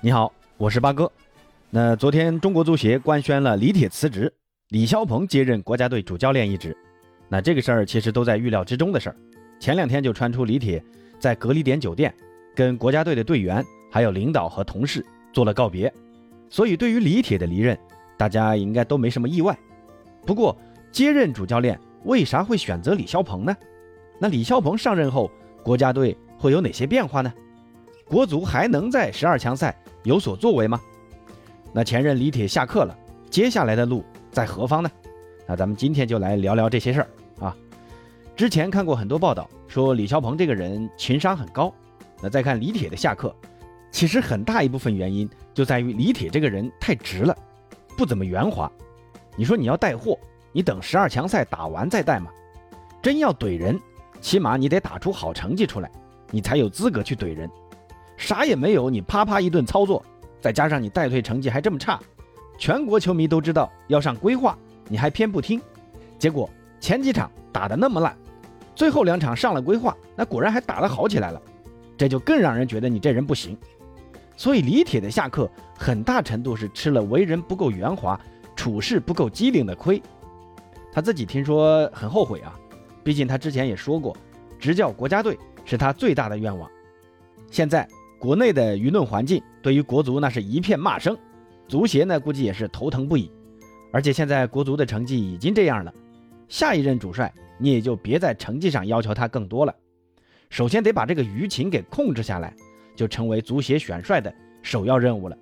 [0.00, 1.10] 你好，我是八哥。
[1.70, 4.32] 那昨天中国足协官宣了李铁辞职，
[4.68, 6.76] 李霄鹏接任国家队主教练一职。
[7.28, 9.16] 那这个事儿其实都在预料之中的事儿。
[9.58, 10.80] 前两天就传出李铁
[11.18, 12.14] 在隔离点酒店
[12.54, 15.92] 跟国家队的队员、还有领导和同事做了告别，
[16.48, 17.76] 所以对于李铁的离任，
[18.16, 19.58] 大家应该都没什么意外。
[20.24, 20.56] 不过
[20.92, 23.56] 接任主教练为啥会选择李霄鹏呢？
[24.20, 25.28] 那李霄鹏上任后，
[25.64, 27.34] 国家队会有哪些变化呢？
[28.04, 29.76] 国足还能在十二强赛
[30.08, 30.80] 有所作为吗？
[31.70, 32.96] 那前任李铁下课了，
[33.28, 34.90] 接下来的路在何方呢？
[35.46, 37.08] 那咱们今天就来聊聊这些事儿
[37.40, 37.54] 啊。
[38.34, 41.70] 之前看过很多报道说李霄鹏这个人情商很高，
[42.22, 43.36] 那再看李铁的下课，
[43.90, 47.36] 其实很大一部分原因就在于李铁这个人太直了，
[47.94, 48.70] 不怎么圆滑。
[49.36, 50.18] 你说你要带货，
[50.52, 52.30] 你等十二强赛打完再带嘛？
[53.02, 53.78] 真要怼人，
[54.22, 55.90] 起码你得打出好成绩出来，
[56.30, 57.50] 你才有资格去怼人。
[58.18, 60.04] 啥也没有，你啪啪一顿操作，
[60.40, 61.98] 再加上你带队成绩还这么差，
[62.58, 65.62] 全国球迷都知道要上规划，你还偏不听，
[66.18, 68.14] 结果前几场打得那么烂，
[68.74, 71.40] 最后两场上了规划，那果然还打得好起来了，
[71.96, 73.56] 这就更让人觉得你这人不行。
[74.36, 78.20] 所以李铁的下课很大程度是吃了为人不够圆滑、
[78.56, 80.02] 处事不够机灵的亏，
[80.92, 82.52] 他自己听说很后悔啊，
[83.04, 84.16] 毕竟他之前也说过，
[84.58, 86.68] 执教国家队是他最大的愿望，
[87.48, 87.88] 现在。
[88.18, 91.16] 国内的舆论环境对于国足那是一片骂声，
[91.68, 93.30] 足协呢估计也是头疼不已。
[93.92, 95.94] 而且现在国足的成绩已经这样了，
[96.48, 99.74] 下一任主帅你也就别在成绩上要求他更多了。
[100.50, 102.54] 首先得把这个舆情给控制下来，
[102.96, 105.36] 就成为足协选帅的首要任务了。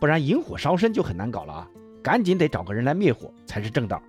[0.00, 1.70] 不然引火烧身就很难搞了啊！
[2.02, 4.02] 赶紧得找个人来灭火才是正道。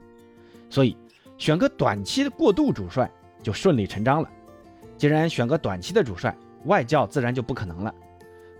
[0.69, 0.95] 所以
[1.37, 3.09] 选个短期的过渡主帅
[3.41, 4.29] 就顺理成章了。
[4.97, 7.93] 既然选个短期的主帅，外教自然就不可能了，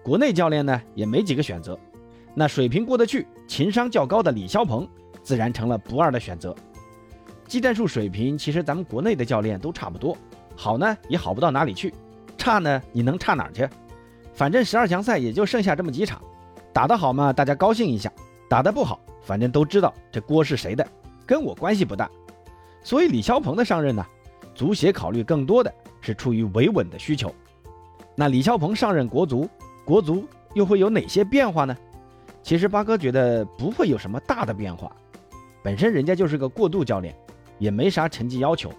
[0.04, 1.78] 国内教练呢也没几个选择，
[2.34, 4.88] 那水平过得去、情商较高的李霄鹏
[5.22, 6.56] 自然成了不二的选择。
[7.48, 10.18] 技战术水平其实咱们国内的教练都差不多，
[10.56, 11.94] 好呢也好不到哪里去，
[12.38, 13.68] 差呢你能差哪儿去？
[14.34, 16.22] 反正十二强赛也就剩下这么几场，
[16.72, 18.12] 打得好嘛大家高兴一下，
[18.48, 20.88] 打得不好反正都知道这锅是谁的，
[21.26, 22.10] 跟我关系不大。
[22.82, 24.06] 所以李霄鹏的上任呢，
[24.56, 27.34] 足协考虑更多的是出于维稳的需求。
[28.20, 29.48] 那李霄鹏上任国足，
[29.86, 31.74] 国足又会有哪些变化呢？
[32.44, 34.94] 其实八哥觉得不会有什么大的变化，
[35.64, 37.16] 本身人家就是个过渡教练，
[37.60, 38.74] 也没啥成绩要求，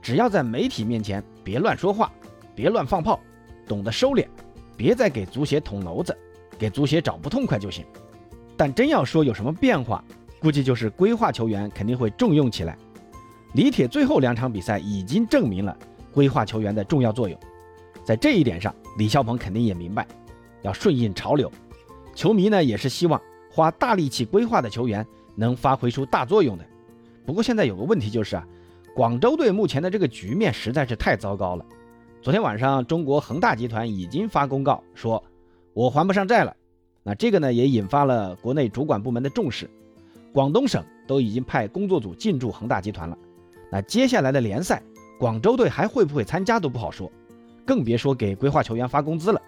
[0.00, 2.12] 只要在媒体面前别乱说话，
[2.54, 3.18] 别乱放炮，
[3.66, 4.24] 懂得收敛，
[4.76, 6.16] 别再给足协捅娄子，
[6.56, 7.84] 给足协找不痛快就行。
[8.56, 10.04] 但真要说有什么变化，
[10.38, 12.78] 估计就是规划球员肯定会重用起来。
[13.54, 15.76] 李铁最后两场比赛已经证明了
[16.12, 17.36] 规划球员的重要作用。
[18.06, 20.06] 在这一点上，李霄鹏肯定也明白，
[20.62, 21.50] 要顺应潮流。
[22.14, 26.64] 球迷呢也是希望花大力气规划的球员能发挥出大作用的。
[27.26, 28.46] 不过现在有个问题就是啊，
[28.94, 31.66] 广州队目前的这个局面实在是太糟糕了。
[32.22, 35.20] 昨天晚上，中国恒大集团已经发公告说，
[35.74, 36.54] 我还不上债了。
[37.02, 39.68] 那这个呢也引发了国内主管部门的重视，
[40.32, 43.18] 广东省都已经派工作组进驻恒大集团了。
[43.68, 44.80] 那接下来的联赛，
[45.18, 47.10] 广州队还会不会参加都不好说。
[47.66, 49.42] 更别说给规划球员发工资了，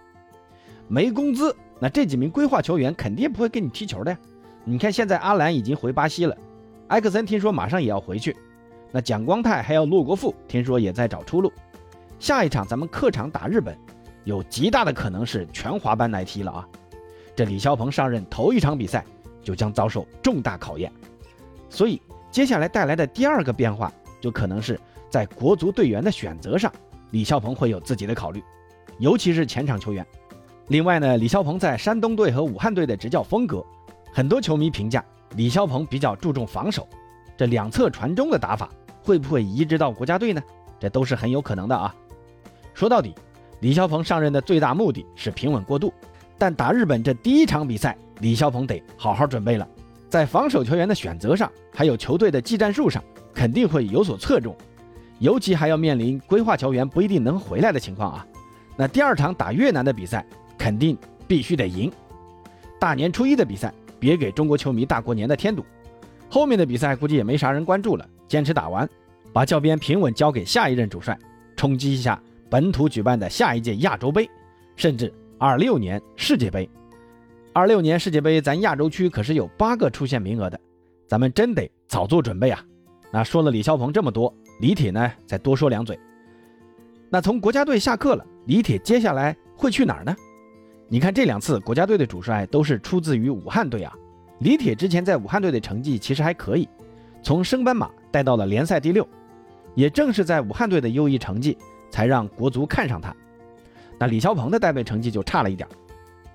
[0.87, 4.17] 没工资，那这几名规划球员肯定不会跟你踢球的呀。
[4.65, 6.37] 你看现在阿兰已经回巴西了，
[6.89, 8.35] 埃克森听说马上也要回去，
[8.91, 11.51] 那蒋光太还有骆国富听说也在找出路。
[12.19, 13.75] 下一场咱们客场打日本，
[14.25, 16.67] 有极大的可能是全华班来踢了啊。
[17.33, 19.05] 这李霄鹏上任头一场比赛
[19.41, 20.91] 就将遭受重大考验，
[21.69, 24.77] 所以接下来带来的第二个变化就可能是
[25.09, 26.69] 在国足队员的选择上。
[27.11, 28.43] 李霄鹏会有自己的考虑，
[28.97, 30.05] 尤其是前场球员。
[30.67, 33.65] 另外呢，李霄鹏在山东队和武汉队的执教风格，
[34.13, 35.03] 很多球迷评价
[35.35, 36.87] 李霄鹏比较注重防守，
[37.35, 38.69] 这两侧传中的打法
[39.03, 40.41] 会不会移植到国家队呢？
[40.79, 41.93] 这都是很有可能的啊。
[42.73, 43.15] 说到底，
[43.61, 45.91] 李霄鹏上任的最大目的是平稳过渡，
[46.37, 49.67] 但打日本这第一场比赛，李霄鹏得好好准备了，
[50.07, 53.03] 在防守球员的选择上，还有球队的技战术上，
[53.33, 54.55] 肯定会有所侧重。
[55.19, 58.25] 尤其还要面临规划球员不一定能回来的情况啊，
[58.77, 60.25] 那第二场打越南的比赛
[60.57, 61.91] 肯定必须得赢。
[62.79, 65.65] 大年初一的比赛别给中国球迷大过年的添堵，
[66.29, 68.89] 后面的比赛估计也没啥人关注了，坚持打完，
[69.33, 71.19] 把教鞭平稳交给下一任主帅，
[71.57, 74.29] 冲击一下本土举办的下一届亚洲杯，
[74.77, 76.69] 甚至二六年世界杯。
[77.51, 80.57] 二六年世界杯咱亚洲区可是有八个出线名额的，
[81.07, 82.63] 咱们真得早做准备啊。
[83.11, 84.33] 那说了李霄鹏这么多。
[84.59, 85.97] 李铁呢，再多说两嘴。
[87.09, 90.15] 那从国家队下课了，李铁接下来会去哪儿呢？
[90.87, 93.93] 你看这两次国家队的主帅都是出自于武汉队啊。
[94.39, 96.67] 李铁之前在武汉队的成绩其实还可以，
[97.23, 99.07] 从升班马带到了联赛第六。
[99.75, 101.57] 也正是在武汉队的优异成绩，
[101.89, 103.15] 才让国足看上他。
[103.97, 105.67] 那李霄鹏的带队成绩就差了一点。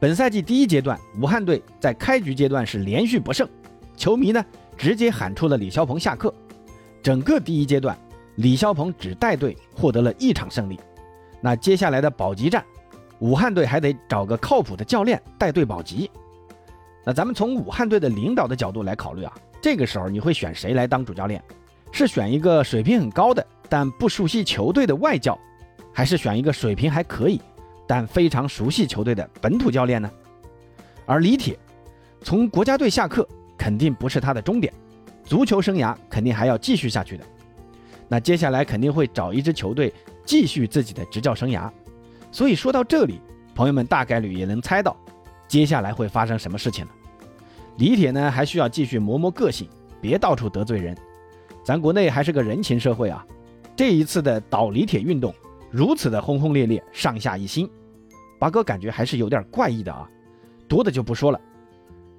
[0.01, 3.47] 本赛季第一阶段，武汉队在开局阶段是连续不胜，
[3.97, 4.45] 球迷呢
[4.79, 6.33] 直接喊出了李霄鹏下课。
[7.03, 7.99] 整个第一阶段，
[8.37, 10.79] 李霄鹏只带队获得了一场胜利。
[11.41, 12.65] 那接下来的保级战，
[13.19, 16.11] 武汉队还得找个靠谱的教练带队保级。
[17.05, 21.43] 那咱们从武汉队的领导的角度来考虑啊，这个时候你会选谁来当主教练？
[21.93, 25.39] 是选一个水平很高的但不熟悉球队的外教，
[25.93, 27.41] 还是选一个水平还可以
[27.87, 30.11] 但非常熟悉球队的本土教练呢？
[31.07, 31.57] 而李铁
[32.23, 34.73] 从国家队下课肯定不是他的终点，
[35.25, 37.25] 足球生涯肯定还要继续下去的。
[38.09, 39.93] 那接下来肯定会找一支球队
[40.25, 41.71] 继续自己的执教生涯。
[42.31, 43.21] 所以说到这里，
[43.55, 44.97] 朋友们大概率也能猜到
[45.47, 46.91] 接下来会发生什么事情了。
[47.77, 49.69] 李铁呢还需要继续磨磨个性，
[50.01, 50.97] 别到处得罪人。
[51.65, 53.25] 咱国内还是个人情社会啊，
[53.75, 55.35] 这一次的倒李铁运动
[55.71, 57.69] 如此的轰轰烈烈，上下一心，
[58.39, 60.09] 八哥感觉还是有点怪异的啊。
[60.69, 61.41] 多的就不说了，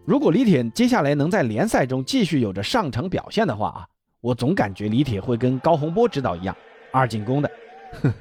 [0.04, 3.88] 如果李铁接下来能在联赛中继续有着上乘表现的话啊，
[4.26, 6.58] 我总感觉李铁会跟高洪波指导一样
[6.92, 7.52] 二进攻的，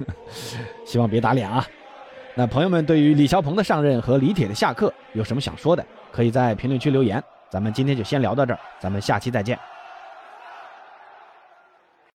[0.85, 1.65] 希望别打脸啊。
[2.35, 7.23] 那朋友们对于李霄鹏的上任和李铁的下课有什么想说的，可以在评论区留言。
[7.49, 9.57] 咱们今天就先聊到这儿，咱们下期再见。